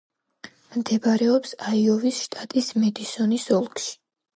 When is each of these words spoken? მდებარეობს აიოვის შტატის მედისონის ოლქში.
მდებარეობს 0.77 1.53
აიოვის 1.67 2.25
შტატის 2.25 2.75
მედისონის 2.83 3.51
ოლქში. 3.65 3.99